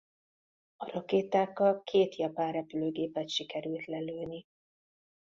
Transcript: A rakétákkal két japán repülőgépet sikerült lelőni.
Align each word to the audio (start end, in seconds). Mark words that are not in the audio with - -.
A 0.75 0.91
rakétákkal 0.91 1.83
két 1.83 2.15
japán 2.15 2.51
repülőgépet 2.51 3.29
sikerült 3.29 3.85
lelőni. 3.85 4.45